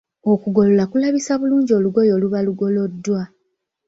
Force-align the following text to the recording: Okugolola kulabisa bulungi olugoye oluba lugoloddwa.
Okugolola 0.31 0.83
kulabisa 0.91 1.33
bulungi 1.41 1.71
olugoye 1.77 2.11
oluba 2.17 2.39
lugoloddwa. 2.47 3.21